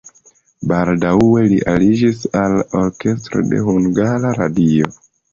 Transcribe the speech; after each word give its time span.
Baldaŭe 0.69 1.41
li 1.49 1.59
aliĝis 1.73 2.23
al 2.43 2.55
orkestro 2.79 3.43
de 3.51 3.59
Hungara 3.67 4.33
Radio. 4.39 4.89